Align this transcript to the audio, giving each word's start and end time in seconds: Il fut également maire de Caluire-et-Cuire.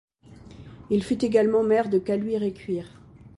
Il 0.89 1.03
fut 1.03 1.23
également 1.23 1.61
maire 1.61 1.87
de 1.87 1.99
Caluire-et-Cuire. 1.99 2.99